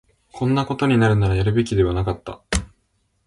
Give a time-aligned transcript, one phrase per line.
[0.31, 2.41] こんなことになるなら、やるべきではなかった